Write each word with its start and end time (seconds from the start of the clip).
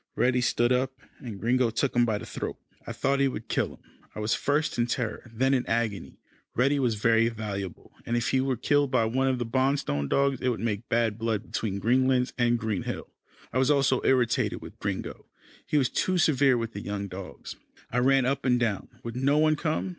Reddy 0.15 0.41
stood 0.41 0.71
up, 0.71 0.93
and 1.19 1.39
Gringo 1.39 1.69
took 1.69 1.95
him 1.95 2.05
by 2.05 2.17
the 2.17 2.25
throat. 2.25 2.57
I 2.87 2.91
thought 2.91 3.19
he 3.19 3.27
would 3.27 3.47
kill 3.47 3.73
him. 3.75 3.83
I 4.15 4.19
was 4.19 4.33
first 4.33 4.79
in 4.79 4.87
terror, 4.87 5.29
then 5.31 5.53
in 5.53 5.63
agony. 5.67 6.17
Reddy 6.55 6.79
was 6.79 6.95
very 6.95 7.29
valuable, 7.29 7.91
and 8.03 8.17
if 8.17 8.29
he 8.29 8.41
were 8.41 8.57
killed 8.57 8.89
by 8.89 9.05
one 9.05 9.27
of 9.27 9.37
the 9.37 9.45
Bonstone 9.45 10.09
dogs, 10.09 10.41
it 10.41 10.49
would 10.49 10.59
make 10.59 10.89
bad 10.89 11.19
blood 11.19 11.43
between 11.43 11.77
Greenlands 11.79 12.33
and 12.35 12.57
Green 12.57 12.81
Hill. 12.81 13.09
I 13.53 13.59
was 13.59 13.69
also 13.69 14.01
irritated 14.03 14.59
with 14.59 14.79
Gringo. 14.79 15.27
He 15.67 15.77
was 15.77 15.87
too 15.87 16.17
severe 16.17 16.57
with 16.57 16.73
the 16.73 16.81
young 16.81 17.07
dogs. 17.07 17.55
I 17.91 17.99
ran 17.99 18.25
up 18.25 18.43
and 18.43 18.59
down. 18.59 18.87
Would 19.03 19.15
no 19.15 19.37
one 19.37 19.55
come? 19.55 19.89